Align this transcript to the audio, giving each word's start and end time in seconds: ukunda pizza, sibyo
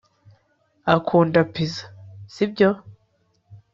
ukunda 0.97 1.39
pizza, 1.53 1.83
sibyo 2.33 2.69